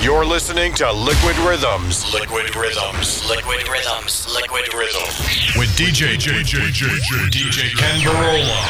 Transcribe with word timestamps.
You're 0.00 0.24
listening 0.24 0.74
to 0.74 0.92
Liquid 0.92 1.36
Rhythms. 1.38 2.14
Liquid 2.14 2.54
Rhythms. 2.54 3.28
Liquid 3.28 3.68
Rhythms. 3.68 4.32
Liquid 4.32 4.72
Rhythms. 4.72 5.56
With 5.58 5.70
DJ 5.70 6.14
DJ 6.14 6.44
DJ 6.46 6.86
DJ 7.32 7.74
Kenn 7.76 8.00
Burrola. 8.06 8.62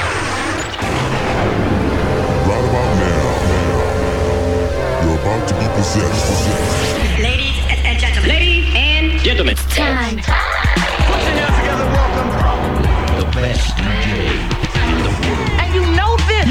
Right 2.49 2.64
about 2.64 2.96
now, 2.96 3.29
you're 5.04 5.21
about 5.21 5.46
to 5.49 5.54
be 5.54 5.69
possessed. 5.77 6.49
Ladies 7.21 7.61
and, 7.69 7.99
gentlemen. 8.01 8.31
Ladies 8.31 8.75
and 8.75 9.21
Gentlemen, 9.21 9.57
time. 9.57 10.17
Put 10.17 11.21
your 11.29 11.45
the 13.21 13.29
best 13.37 13.77
DJ 13.77 14.33
in 14.89 14.97
the 15.05 15.13
world. 15.29 15.61
And 15.61 15.75
you 15.75 15.85
know 15.95 16.17
this, 16.27 16.49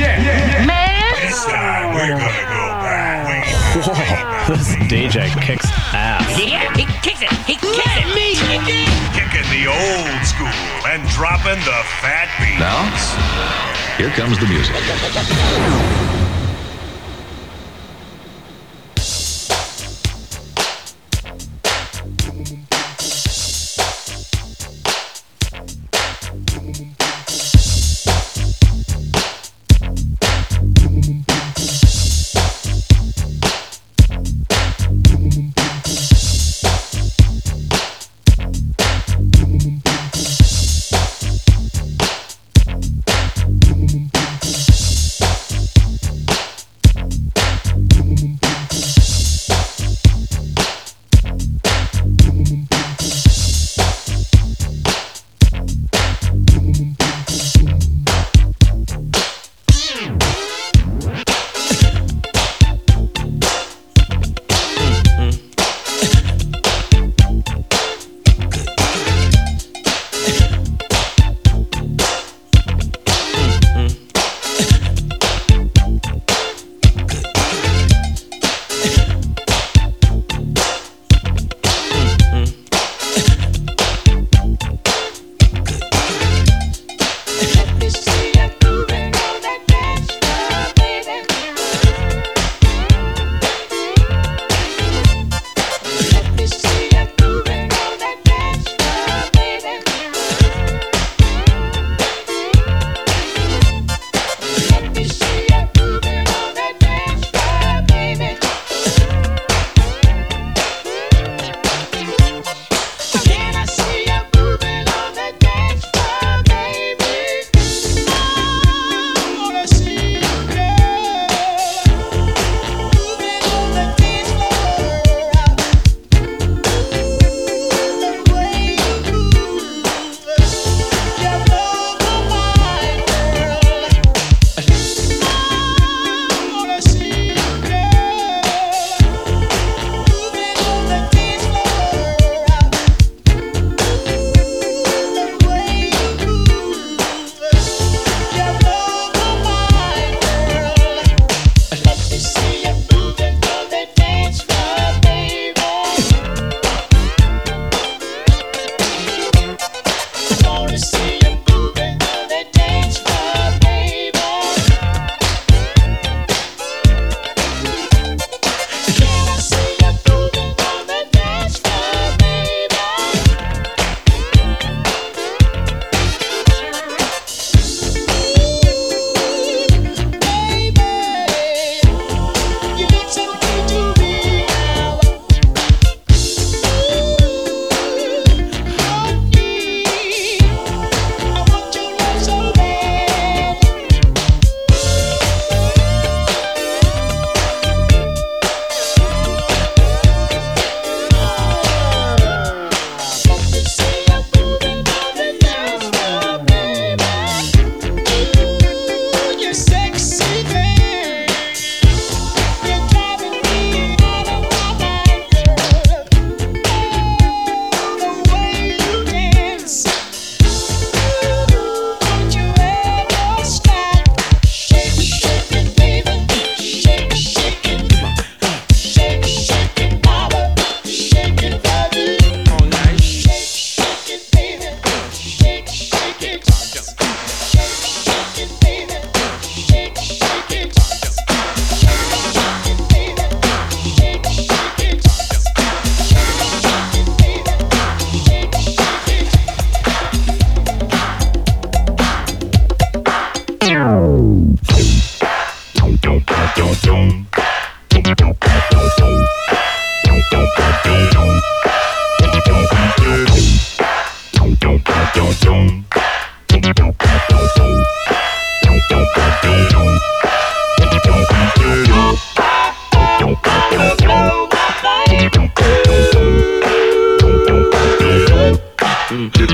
man. 0.67 1.15
This 1.19 1.45
time 1.45 1.95
we're 1.95 2.09
gonna 2.09 2.51
go. 2.51 2.56
This 3.77 4.73
DJ 4.89 5.29
kicks 5.39 5.67
ass. 5.93 6.43
Yeah, 6.43 6.73
he 6.75 6.85
kicks 7.03 7.21
it. 7.21 7.31
He 7.45 7.53
kicks 7.57 7.77
it. 7.77 8.07
Me 8.15 8.33
Kicking 9.13 9.47
the 9.53 9.67
old 9.67 10.25
school 10.25 10.47
and 10.89 11.07
dropping 11.09 11.59
the 11.63 11.83
fat 12.01 12.27
beat. 12.41 12.57
Now, 12.57 12.89
here 13.97 14.09
comes 14.09 14.39
the 14.39 14.47
music. 14.47 16.16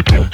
Don't, 0.05 0.29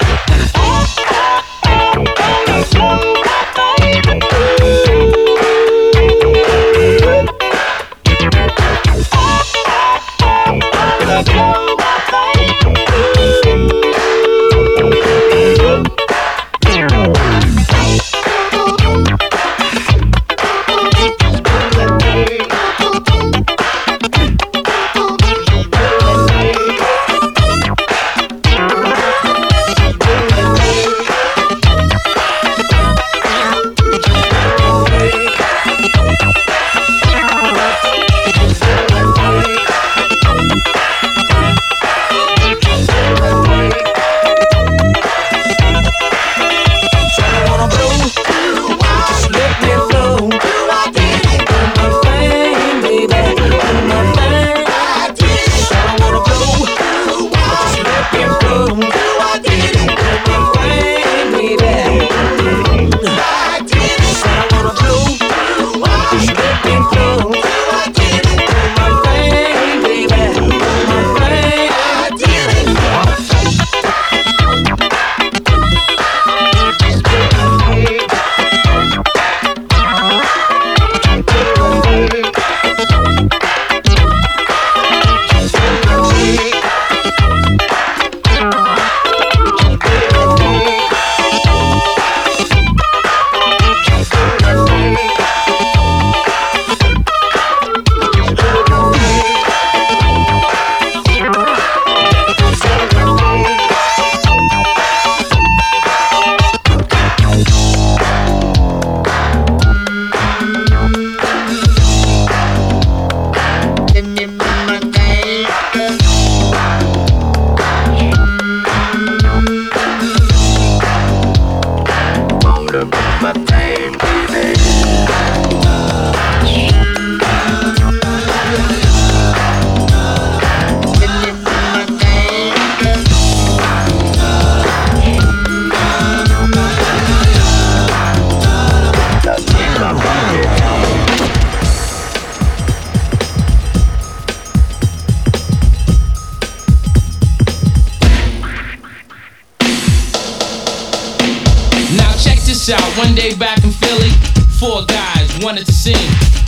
this 152.49 152.69
out. 152.69 152.81
One 152.97 153.13
day 153.13 153.35
back 153.35 153.63
in 153.63 153.69
Philly, 153.69 154.09
four 154.57 154.83
guys 154.85 155.29
wanted 155.45 155.67
to 155.67 155.71
sing. 155.71 156.01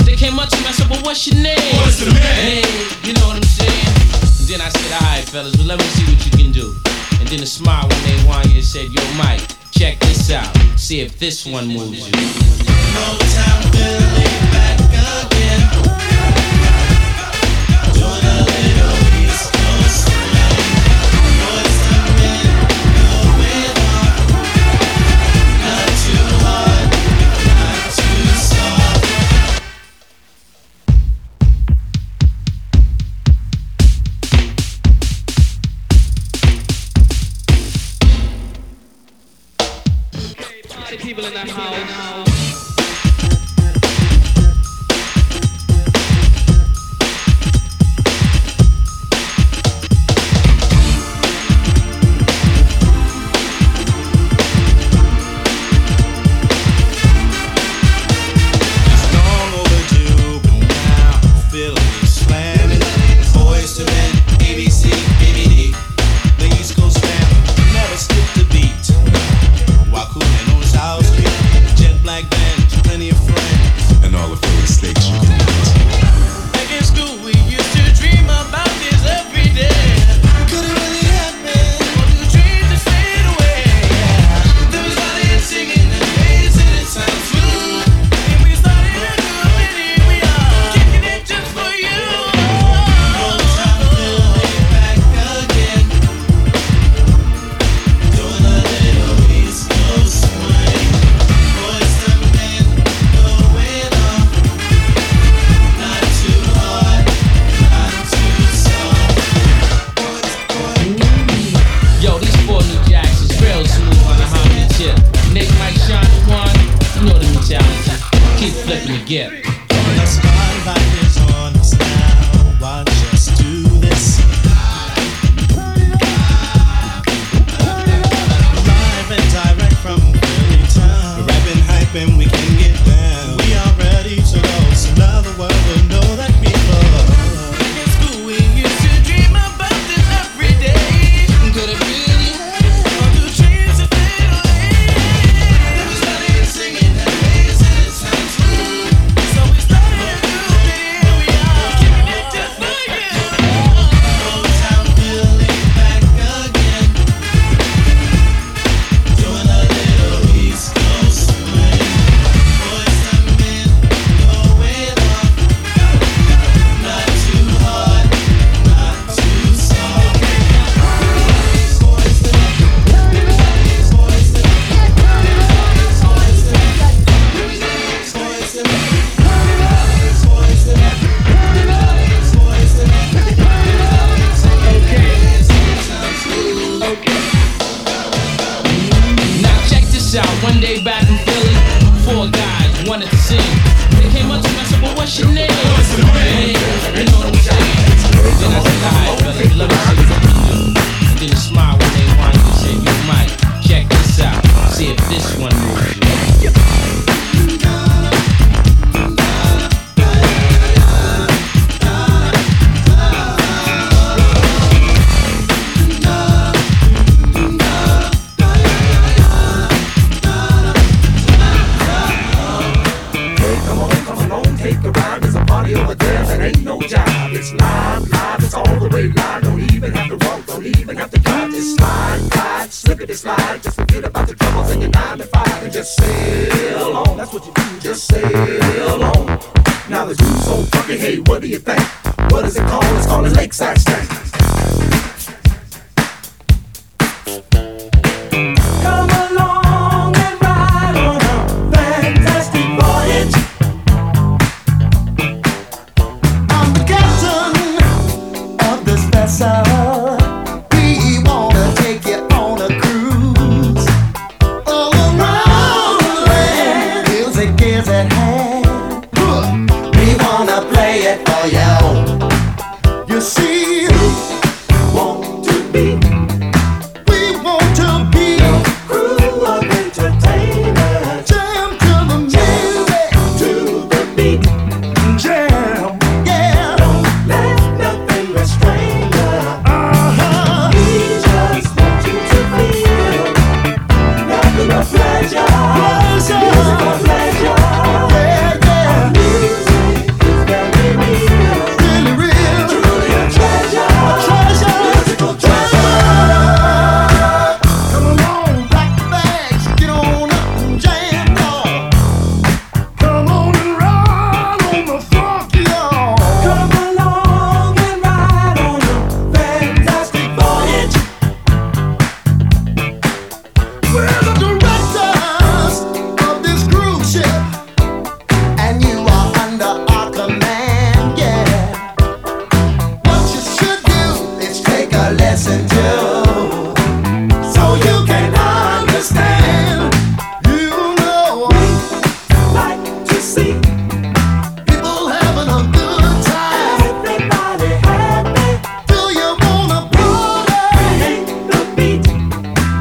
They 0.03 0.15
came 0.15 0.39
up 0.39 0.49
to 0.49 0.57
me, 0.57 0.65
and 0.65 0.75
said, 0.75 0.89
well, 0.89 0.99
what's 1.03 1.27
your 1.27 1.37
name? 1.37 1.61
What's 1.77 2.01
your 2.01 2.09
name? 2.09 2.41
Hey, 2.41 2.65
you 3.05 3.13
know 3.13 3.27
what 3.27 3.37
I'm 3.37 3.43
saying? 3.43 3.85
And 4.17 4.47
then 4.49 4.61
I 4.61 4.69
said, 4.69 4.91
all 4.97 5.05
right, 5.13 5.23
fellas, 5.29 5.55
well, 5.57 5.67
let 5.67 5.77
me 5.77 5.85
see 5.93 6.05
what 6.09 6.25
you 6.25 6.31
can 6.31 6.51
do. 6.51 6.73
And 7.19 7.27
then 7.29 7.43
a 7.43 7.45
smile 7.45 7.87
when 7.87 8.01
they 8.01 8.17
Wanya 8.25 8.63
said, 8.63 8.89
yo, 8.89 9.01
Mike, 9.13 9.45
check 9.69 9.99
this 9.99 10.31
out. 10.31 10.49
See 10.75 11.01
if 11.01 11.19
this 11.19 11.45
one 11.45 11.67
moves 11.67 12.07
you. 12.07 12.13
No 12.97 13.05
time 13.37 13.61
to 13.61 13.85
lay 14.17 14.33
back. 14.57 14.90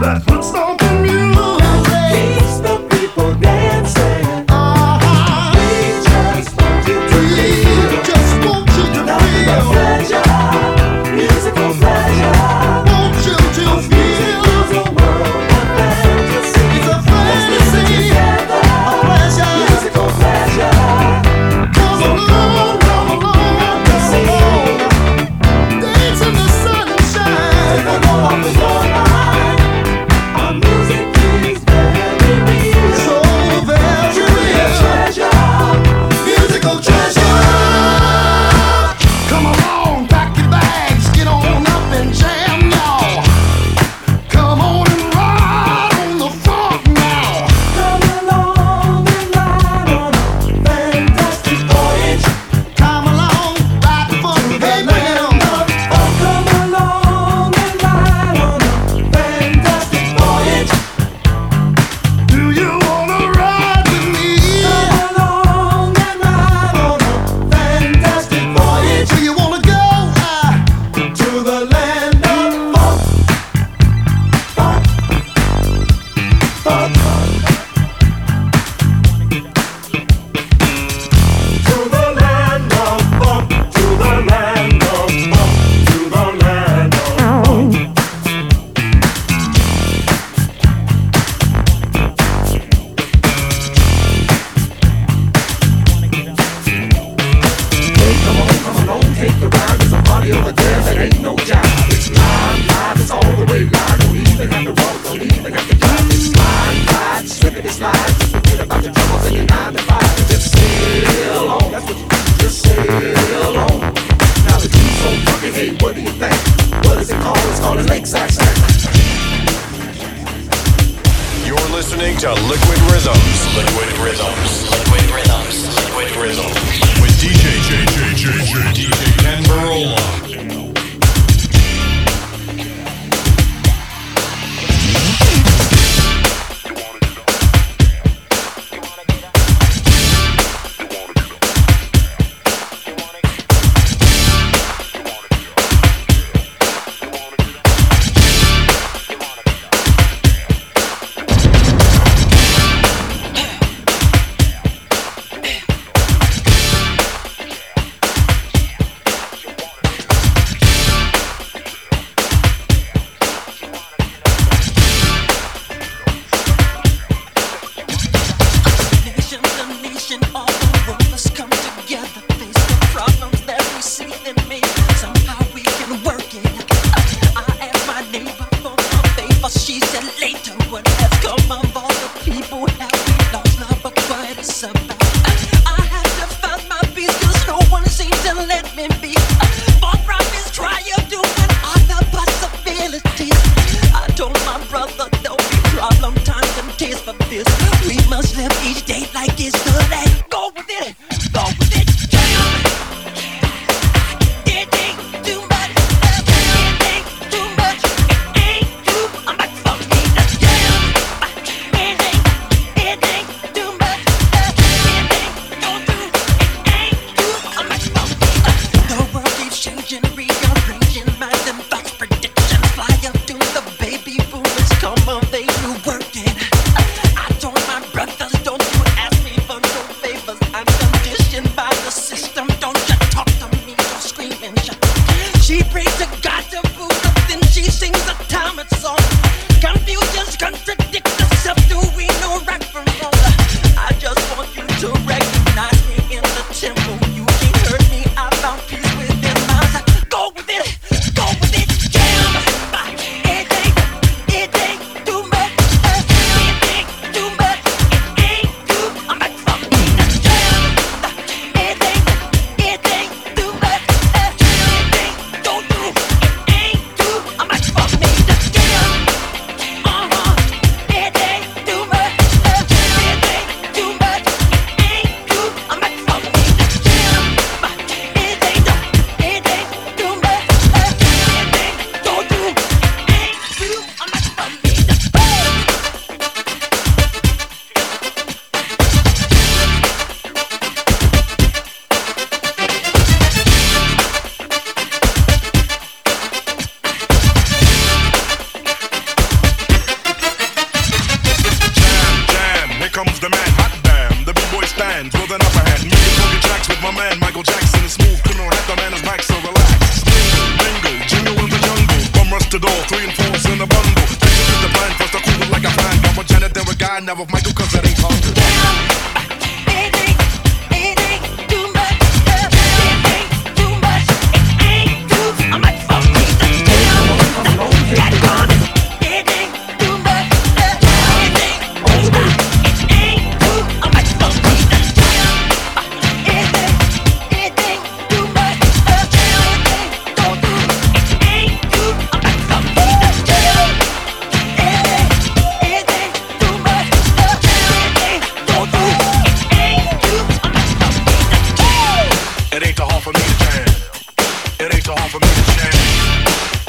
that. 0.00 0.26
Puts 0.26 0.52
no 0.52 0.69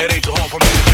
It 0.01 0.11
ain't 0.11 0.23
too 0.23 0.31
hard 0.31 0.49
for 0.49 0.57
me 0.57 0.90